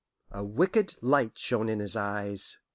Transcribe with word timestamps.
A 0.31 0.43
wicked 0.43 0.95
light 1.03 1.37
shone 1.37 1.69
in 1.69 1.77
his 1.79 1.95
eyes. 1.95 2.57